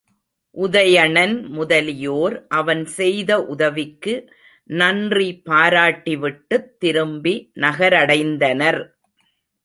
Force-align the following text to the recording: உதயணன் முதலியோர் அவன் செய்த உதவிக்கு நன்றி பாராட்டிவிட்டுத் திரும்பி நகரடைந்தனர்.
உதயணன் 0.55 1.47
முதலியோர் 1.47 2.47
அவன் 2.47 2.85
செய்த 2.85 3.41
உதவிக்கு 3.45 4.13
நன்றி 4.69 5.41
பாராட்டிவிட்டுத் 5.49 6.67
திரும்பி 6.77 7.51
நகரடைந்தனர். 7.55 8.81